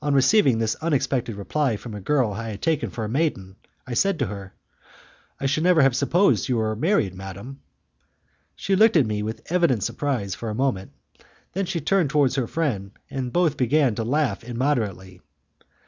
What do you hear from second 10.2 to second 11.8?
for a moment, then she